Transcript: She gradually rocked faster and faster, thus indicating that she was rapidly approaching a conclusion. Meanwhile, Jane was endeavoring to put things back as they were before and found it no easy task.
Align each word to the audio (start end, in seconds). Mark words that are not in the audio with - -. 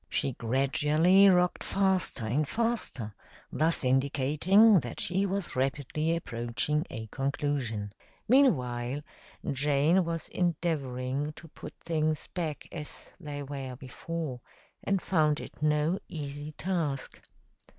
She 0.09 0.31
gradually 0.31 1.29
rocked 1.29 1.63
faster 1.63 2.25
and 2.25 2.47
faster, 2.47 3.13
thus 3.51 3.83
indicating 3.85 4.79
that 4.79 4.99
she 4.99 5.27
was 5.27 5.55
rapidly 5.55 6.15
approaching 6.15 6.87
a 6.89 7.05
conclusion. 7.11 7.93
Meanwhile, 8.27 9.01
Jane 9.47 10.03
was 10.03 10.27
endeavoring 10.29 11.33
to 11.33 11.47
put 11.49 11.73
things 11.81 12.25
back 12.33 12.67
as 12.71 13.13
they 13.19 13.43
were 13.43 13.75
before 13.75 14.41
and 14.83 14.99
found 14.99 15.39
it 15.39 15.61
no 15.61 15.99
easy 16.09 16.53
task. 16.53 17.21